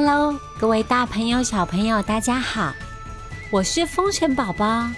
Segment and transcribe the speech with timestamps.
[0.00, 2.72] Hello，各位大朋友、小朋友，大家好！
[3.50, 4.88] 我是风神宝宝。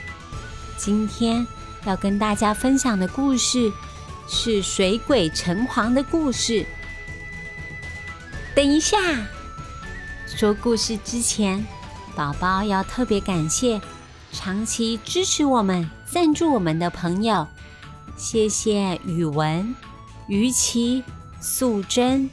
[0.77, 1.46] 今天
[1.87, 3.73] 要跟大家分享的故事
[4.29, 6.66] 是水鬼城隍的故事。
[8.55, 8.98] 等一下，
[10.27, 11.64] 说故事之前，
[12.14, 13.80] 宝宝要特别感谢
[14.33, 17.48] 长期支持我们、赞助我们的朋友，
[18.19, 19.75] 谢谢宇文、
[20.28, 21.03] 于琪、
[21.41, 22.28] 素贞。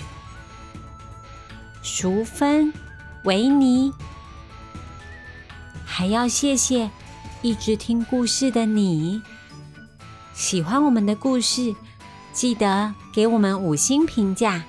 [1.88, 2.72] 淑芬、
[3.23, 3.94] 维尼，
[5.86, 6.91] 还要谢谢
[7.41, 9.22] 一直听故事的你。
[10.34, 11.73] 喜欢我们的故事，
[12.34, 14.62] 记得给我们五星评价，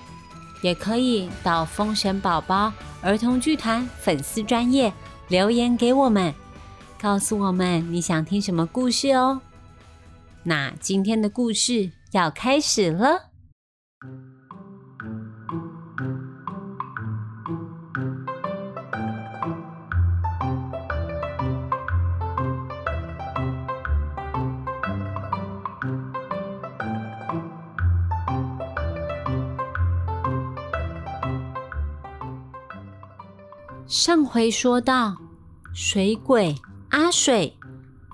[0.62, 4.92] 也可以到风神宝宝儿童剧团粉丝专业
[5.26, 6.32] 留言给我们，
[7.00, 9.40] 告诉我们你想听什么故事哦。
[10.44, 13.30] 那今天的故事要开始了。
[33.88, 35.16] 上回说到，
[35.72, 36.54] 水鬼
[36.90, 37.56] 阿水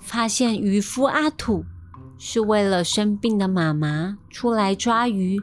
[0.00, 1.64] 发现渔夫阿土
[2.16, 5.42] 是为了生病的妈妈出来抓鱼，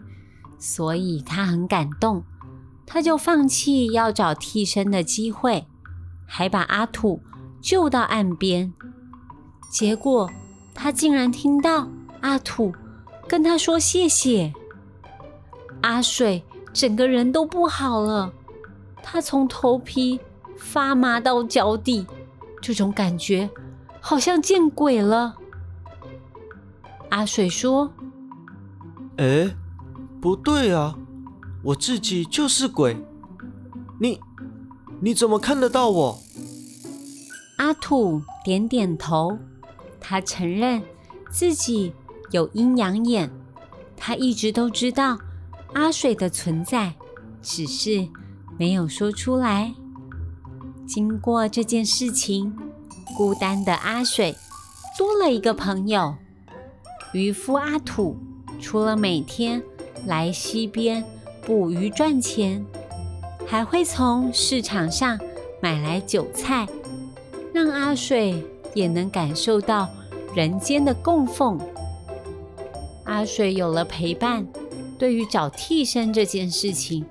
[0.57, 2.23] 所以他很感动，
[2.85, 5.67] 他就放弃要找替身的机会，
[6.25, 7.21] 还把阿土
[7.59, 8.71] 救到岸边。
[9.69, 10.31] 结果
[10.73, 11.89] 他竟然听到
[12.21, 12.73] 阿土
[13.27, 14.53] 跟他说谢谢，
[15.81, 18.31] 阿水整个人都不好了。
[19.03, 20.19] 他从头皮
[20.57, 22.05] 发麻到脚底，
[22.61, 23.49] 这种感觉
[23.99, 25.37] 好像见鬼了。
[27.09, 27.91] 阿水说
[29.17, 29.53] ：“哎，
[30.21, 30.95] 不对啊，
[31.63, 32.95] 我自己就是鬼。
[33.99, 34.19] 你
[35.01, 36.19] 你怎么看得到我？”
[37.57, 39.37] 阿土点点头，
[39.99, 40.81] 他承认
[41.29, 41.93] 自己
[42.31, 43.29] 有阴阳眼，
[43.97, 45.19] 他一直都知道
[45.73, 46.95] 阿水的存在，
[47.41, 48.07] 只是。
[48.61, 49.73] 没有说出来。
[50.85, 52.55] 经过这件事情，
[53.17, 54.35] 孤单的阿水
[54.95, 56.15] 多了一个朋友——
[57.11, 58.15] 渔夫阿土。
[58.59, 59.63] 除了每天
[60.05, 61.03] 来溪边
[61.43, 62.63] 捕鱼赚钱，
[63.47, 65.19] 还会从市场上
[65.59, 66.67] 买来韭菜，
[67.51, 68.45] 让阿水
[68.75, 69.89] 也能感受到
[70.35, 71.59] 人间的供奉。
[73.05, 74.45] 阿水有了陪伴，
[74.99, 77.03] 对于找替身这件事情。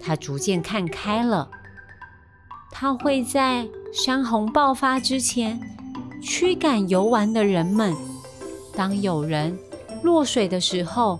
[0.00, 1.48] 他逐渐看开了，
[2.70, 5.60] 他会在山洪爆发之前
[6.22, 7.94] 驱赶游玩的人们。
[8.74, 9.58] 当有人
[10.02, 11.18] 落水的时候，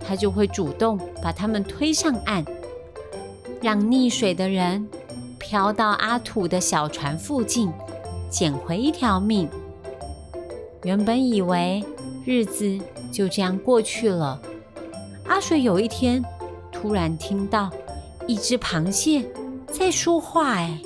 [0.00, 2.44] 他就会主动把他们推上岸，
[3.60, 4.88] 让溺水的人
[5.38, 7.70] 漂到阿土的小船附近，
[8.30, 9.48] 捡回一条命。
[10.84, 11.84] 原本以为
[12.24, 12.78] 日子
[13.12, 14.40] 就这样过去了，
[15.26, 16.24] 阿水有一天
[16.72, 17.70] 突然听到。
[18.28, 19.28] 一只螃蟹
[19.66, 20.80] 在说话，哎，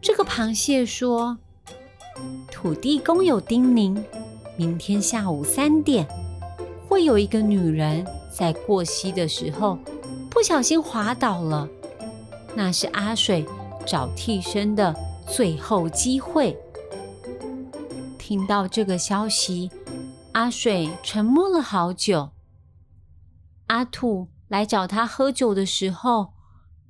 [0.00, 1.38] 这个螃蟹说
[2.52, 4.00] ：“土地公有叮咛，
[4.56, 6.06] 明天下午三点
[6.86, 9.78] 会有一个女人在过溪的时候
[10.30, 11.68] 不小心滑倒了，
[12.54, 13.46] 那是阿水
[13.86, 14.94] 找替身的
[15.26, 16.56] 最后机会。”
[18.18, 19.70] 听到这个消息，
[20.32, 22.30] 阿水沉默了好久。
[23.68, 26.34] 阿土来找他喝酒的时候。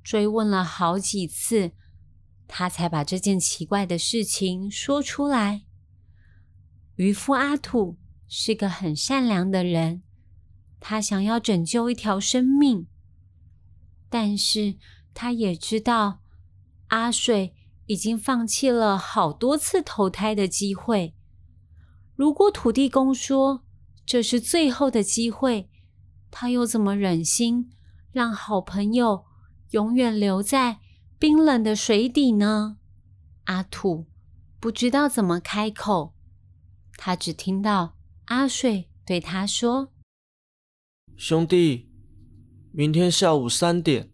[0.03, 1.71] 追问了好几次，
[2.47, 5.63] 他才把这件奇怪的事情说出来。
[6.95, 7.97] 渔夫阿土
[8.27, 10.03] 是个很善良的人，
[10.79, 12.87] 他想要拯救一条生命，
[14.09, 14.75] 但是
[15.13, 16.21] 他也知道
[16.87, 21.15] 阿水已经放弃了好多次投胎的机会。
[22.15, 23.63] 如果土地公说
[24.05, 25.69] 这是最后的机会，
[26.29, 27.71] 他又怎么忍心
[28.11, 29.25] 让好朋友？
[29.71, 30.79] 永远留在
[31.17, 32.77] 冰冷的水底呢？
[33.45, 34.05] 阿土
[34.59, 36.13] 不知道怎么开口，
[36.97, 39.91] 他只听到阿水对他说
[41.15, 41.89] ：“兄弟，
[42.71, 44.11] 明天下午三点，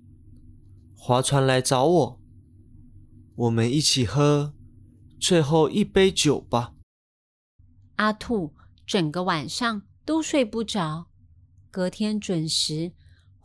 [0.95, 2.21] 划船来找我，
[3.35, 4.53] 我们一起喝
[5.19, 6.75] 最后一杯酒吧。”
[7.97, 8.53] 阿兔
[8.85, 11.07] 整个晚上都睡不着，
[11.71, 12.93] 隔天准时。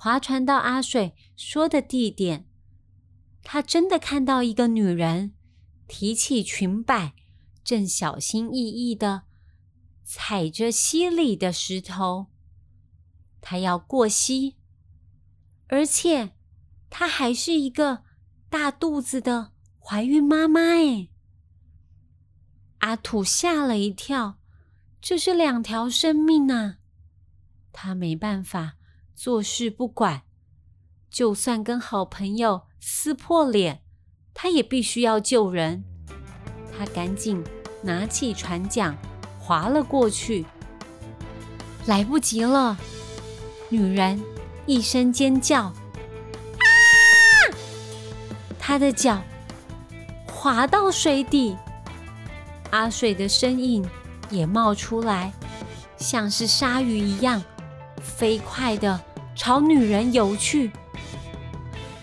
[0.02, 2.44] 划船到阿水说的地点，
[3.44, 5.32] 他真的看到一个女人
[5.87, 7.14] 提起裙摆，
[7.62, 9.22] 正小心翼翼的
[10.02, 12.26] 踩着溪里的石头。
[13.40, 14.56] 她要过溪，
[15.69, 16.32] 而且
[16.90, 18.02] 她还是一个
[18.48, 21.10] 大肚子的怀孕妈妈哎！
[22.78, 24.40] 阿土吓了一跳，
[25.00, 26.78] 这是两条生命啊！
[27.70, 28.78] 他没办法
[29.14, 30.23] 坐视不管，
[31.11, 33.82] 就算跟好朋友撕破脸，
[34.35, 35.85] 他也必须要救人。
[36.76, 37.44] 他赶紧
[37.82, 38.97] 拿起船桨，
[39.38, 40.47] 划了过去。
[41.87, 42.76] 来不及了，
[43.69, 44.23] 女人
[44.67, 45.75] 一声尖叫，啊！
[48.58, 49.20] 她的脚
[50.26, 51.56] 滑到水底，
[52.70, 53.85] 阿水的身影
[54.31, 55.32] 也冒出来，
[55.97, 57.43] 像是鲨鱼一样，
[58.02, 59.00] 飞快的
[59.34, 60.70] 朝女人游去。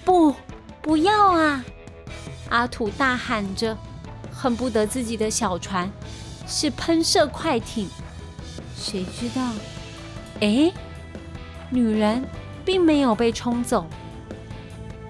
[0.03, 0.33] 不，
[0.81, 1.63] 不要啊！
[2.49, 3.77] 阿土大喊着，
[4.33, 5.91] 恨不得自己的小船
[6.47, 7.87] 是喷射快艇。
[8.75, 9.51] 谁知道？
[10.39, 10.71] 哎，
[11.69, 12.25] 女人
[12.65, 13.85] 并没有被冲走，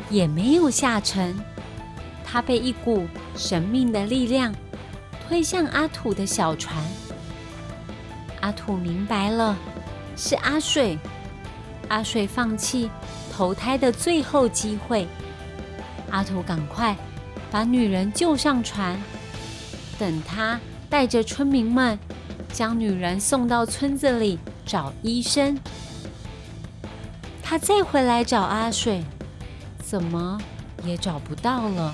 [0.10, 1.40] 也没有下沉，
[2.26, 3.08] 她被一股
[3.38, 4.54] 神秘的力量
[5.28, 6.76] 推向阿土的小船。
[8.42, 9.56] 阿土明白了，
[10.20, 11.00] 是阿水。
[11.88, 12.92] 阿水放弃
[13.32, 15.08] 投胎的最后机会。
[16.12, 16.96] 阿土赶快
[17.50, 19.02] 把女人救上船，
[19.98, 21.98] 等他带着村民们。
[22.52, 25.60] 将女人送到村子里找医生，
[27.44, 29.04] 他再回来找阿水，
[29.84, 30.42] 怎么
[30.84, 31.94] 也找不到了。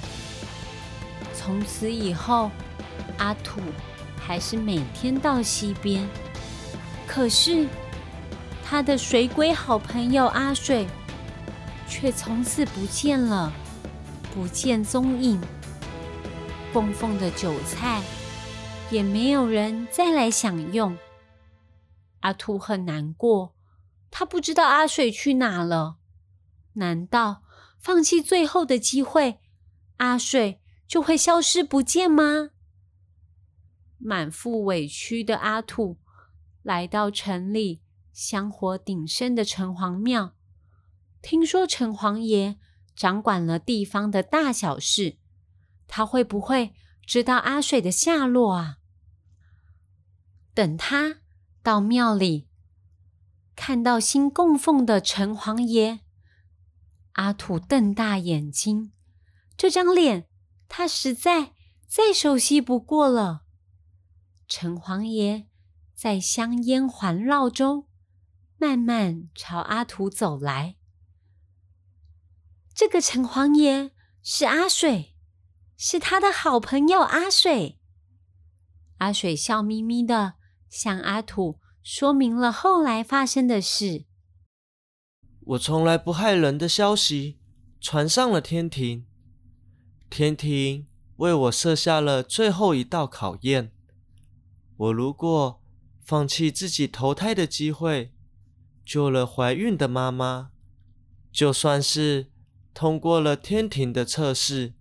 [1.34, 2.50] 从此以后，
[3.18, 3.60] 阿土
[4.18, 6.08] 还是每天到溪边，
[7.06, 7.68] 可是
[8.68, 10.88] 他的水鬼好朋友阿水
[11.88, 13.54] 却从此不见了，
[14.34, 15.40] 不见踪影。
[16.74, 18.02] 供奉的韭菜。
[18.92, 20.96] 也没有人再来享用。
[22.20, 23.56] 阿兔很难过，
[24.12, 25.98] 他不知道阿水去哪了。
[26.74, 27.42] 难道
[27.80, 29.40] 放弃最后的机会，
[29.98, 32.52] 阿水就会消失不见吗？
[33.98, 35.98] 满腹委屈的阿兔
[36.62, 37.82] 来到城里
[38.16, 40.36] 香火鼎盛的城隍庙，
[41.22, 42.58] 听说城隍爷
[42.96, 45.18] 掌管了地方的大小事，
[45.86, 46.74] 他会不会？
[47.06, 48.78] 知道阿水的下落啊！
[50.54, 51.18] 等他
[51.62, 52.48] 到庙里，
[53.54, 56.00] 看到新供奉的城隍爷，
[57.12, 58.94] 阿土瞪大眼睛，
[59.58, 60.30] 这张脸
[60.70, 61.52] 他实在
[61.86, 63.44] 再熟悉不过了。
[64.48, 65.50] 城隍爷
[65.94, 67.88] 在香烟环绕中，
[68.58, 70.76] 慢慢朝阿土走来。
[72.74, 73.92] 这个城隍爷
[74.22, 75.12] 是阿水。
[75.78, 77.80] 是他的好朋友阿水。
[79.00, 80.36] 阿水笑眯眯的
[80.70, 84.06] 向阿土说明了后来发生的事。
[85.42, 87.42] 我从来不害人的消息
[87.82, 89.06] 传上了天庭，
[90.10, 90.88] 天庭
[91.18, 93.74] 为我设下了最后一道考验。
[94.78, 95.62] 我如果
[96.06, 98.15] 放弃自己投胎的机会，
[98.86, 100.52] 救了怀孕的妈妈，
[101.32, 102.32] 就算是
[102.74, 104.74] 通过了天庭的测试。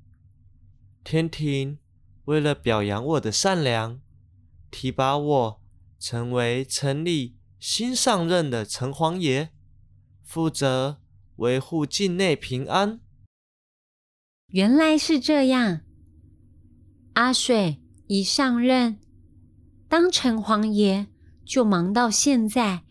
[1.03, 1.79] 天庭
[2.27, 4.01] 为了表扬我的善良，
[4.71, 5.63] 提拔我
[5.99, 9.51] 成为城里新上任的城隍爷，
[10.23, 11.01] 负责
[11.37, 13.01] 维护境内平安。
[14.49, 15.81] 原来是这样，
[17.15, 18.99] 阿水一上任
[19.89, 21.07] 当城隍爷，
[21.45, 22.84] 就忙到现在，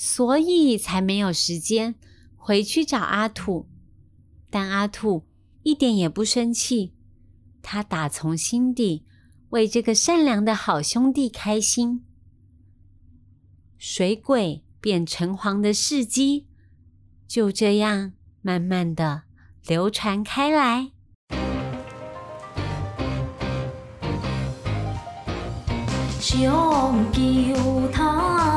[0.00, 1.96] 所以才没有时间
[2.36, 3.68] 回去找阿土。
[4.48, 5.26] 但阿土
[5.64, 6.94] 一点也不生气。
[7.60, 9.04] 他打从心底
[9.50, 12.04] 为这个善良的好兄弟开心。
[13.76, 16.46] 水鬼变成黄的事迹
[17.26, 19.24] 就这样慢慢的
[19.66, 20.92] 流传开来。
[26.20, 28.47] 上求他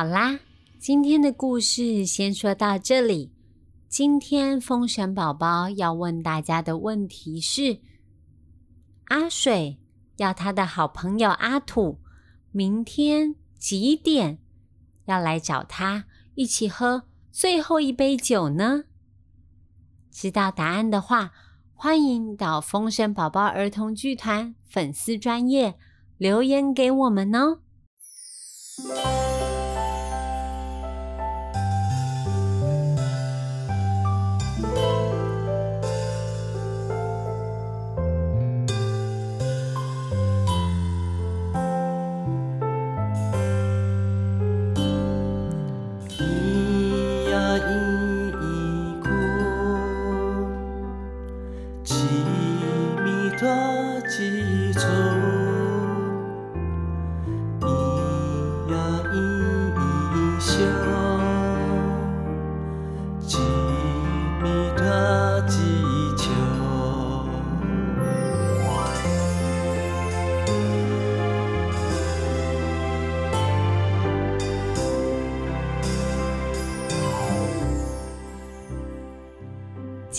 [0.00, 0.40] 好啦，
[0.78, 3.34] 今天的故事先说到这里。
[3.86, 7.80] 今天封神宝宝要问大家的问题是：
[9.08, 9.78] 阿水
[10.16, 12.00] 要他的好朋友阿土
[12.50, 14.38] 明天几点
[15.04, 18.84] 要来找他一起喝最后一杯酒呢？
[20.10, 21.32] 知道答案的话，
[21.74, 25.76] 欢迎到风神宝宝儿童剧团粉丝专业
[26.16, 27.58] 留言给我们哦。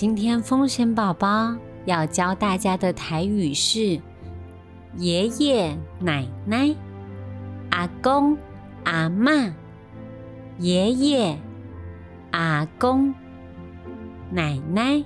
[0.01, 1.53] 今天风神宝宝
[1.85, 3.99] 要教大家的台语是
[4.97, 6.75] 爷爷奶奶、
[7.69, 8.37] 阿公
[8.83, 9.53] 阿妈、
[10.59, 11.37] 爷爷
[12.31, 13.13] 阿公
[14.29, 15.03] 奶奶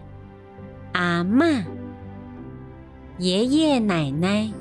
[0.94, 1.64] 阿妈、
[3.18, 4.52] 爷爷奶奶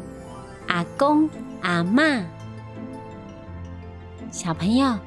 [0.69, 1.29] 阿公
[1.63, 2.03] 阿妈。
[4.31, 4.99] 小朋友，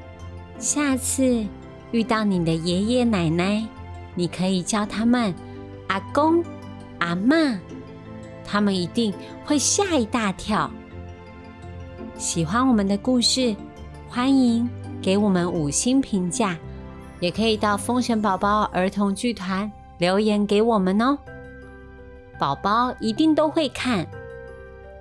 [0.58, 1.46] 下次
[1.92, 3.66] 遇到你的爷爷奶奶。
[4.14, 5.32] 你可以叫他们
[5.86, 6.42] 阿公、
[7.08, 7.58] 阿妈，
[8.44, 10.70] 他们一定会吓一大跳。
[12.18, 13.56] 喜欢我们的故事，
[14.10, 14.68] 欢迎
[15.00, 16.54] 给我们五星评价，
[17.18, 21.16] 也可以到风神宝宝儿童剧团留言给我们哦。
[22.38, 24.06] 宝宝一定都会看，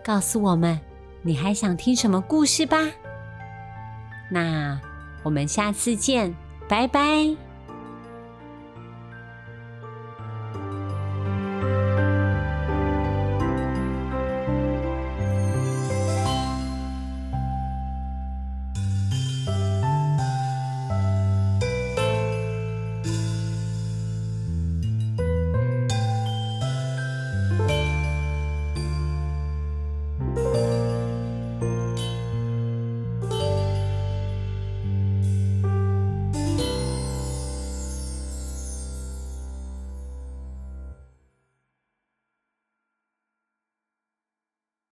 [0.01, 0.79] 告诉我们
[1.21, 2.77] 你还想听什么故事吧。
[4.31, 4.79] 那
[5.23, 6.33] 我们下次见，
[6.69, 7.46] 拜拜。